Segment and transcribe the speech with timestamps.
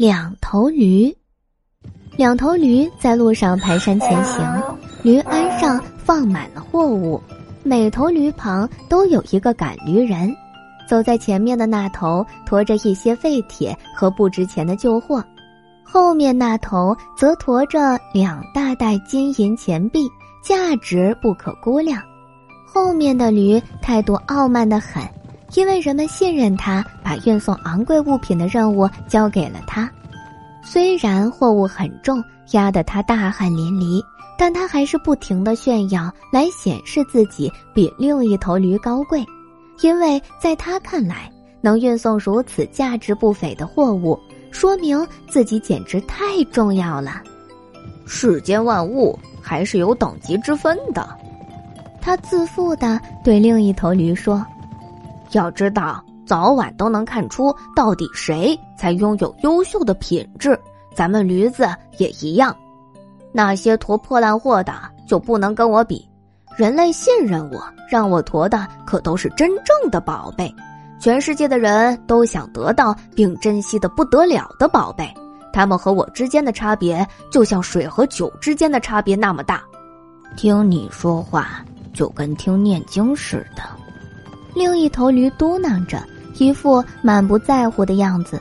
[0.00, 1.14] 两头驴，
[2.16, 4.62] 两头驴在路上蹒跚前行，
[5.02, 7.20] 驴鞍上放满了货物，
[7.62, 10.34] 每头驴旁都有一个赶驴人。
[10.88, 15.22] 走在前面的那头驮着一些废铁和不值钱的旧货，
[15.84, 20.08] 后面那头则驮着两大袋金银钱币，
[20.42, 22.02] 价值不可估量。
[22.66, 25.02] 后面的驴态度傲慢的很。
[25.54, 29.90] 因为人们信任他，把运送昂贵物品的任务交给了他。
[30.62, 34.02] 虽然货物很重，压得他大汗淋漓，
[34.38, 39.24] 但他还是不停的炫耀，来显示自己比另一头驴高贵。
[39.82, 41.30] 因为在他看来，
[41.60, 44.18] 能运送如此价值不菲的货物，
[44.50, 47.22] 说明自己简直太重要了。
[48.06, 51.08] 世间万物还是有等级之分的，
[52.00, 54.46] 他自负的对另一头驴说。
[55.32, 60.58] 要知道，早晚都能看出到底谁才拥有优秀的品质。
[60.94, 62.54] 咱们驴子也一样，
[63.32, 64.74] 那些驮破烂货的
[65.06, 66.06] 就不能跟我比。
[66.56, 70.52] 人类信任我，让我驮的可都是真正的宝贝。
[70.98, 75.08] 全世界的人都想得到并珍惜的不得了的宝贝，
[75.52, 79.62] 他们和我之间的差别就像水和酒之间的差别那么大。
[80.36, 81.64] 听你说话
[81.94, 83.62] 就跟听念经似的。
[84.54, 86.02] 另一头驴嘟囔着，
[86.38, 88.40] 一副满不在乎的样子。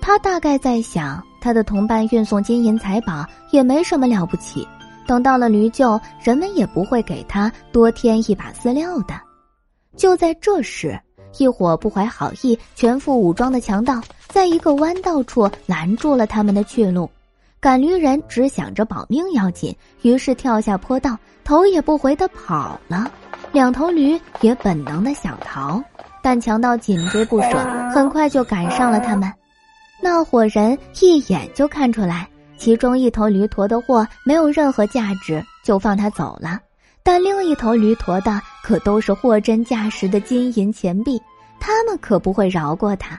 [0.00, 4.66] 他大概在想，他的同伴运送金银财宝也没什么了不起。
[5.06, 9.14] 等到了驴厩，人们也不会给他多添一把饲料的。
[9.96, 10.98] 就在这时，
[11.38, 17.08] 一伙不怀好意、全副武装的强盗在一个弯道处拦住了他们的去路。
[17.58, 23.10] 赶驴人只想着保命要紧，于是跳下坡道，头也不回的跑了。
[23.56, 25.82] 两头驴也本能的想逃，
[26.20, 27.56] 但强盗紧追不舍，
[27.90, 29.32] 很快就赶上了他们。
[29.98, 36.60] 那伙人一眼就看出来，其中一头驴驮的货没有任何价值，就放他走了。
[37.02, 41.18] 但另一头驴驮的可都是货真价实的金银钱币，
[41.58, 43.18] 他们可不会饶过他。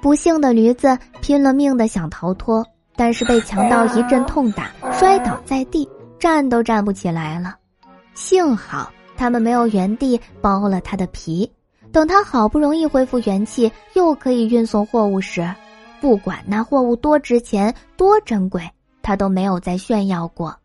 [0.00, 7.54] 不幸的驴子拼了命的想逃脱，但是被强盗一阵痛打，摔倒在地，站都站不起来了。
[8.14, 8.90] 幸好。
[9.20, 11.52] 他们没有原地剥了他的皮，
[11.92, 15.46] 等他好不容易恢复元气，又可以运送货物时，
[16.00, 18.62] 不管那货物多值钱、多珍贵，
[19.02, 20.56] 他都没有再炫耀过。